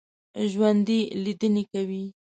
[0.53, 2.03] ژوندي لیدنې کوي